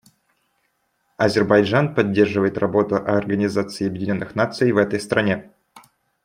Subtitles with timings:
[1.17, 5.51] Азербайджан поддерживает работу Организации Объединенных Наций в этой стране.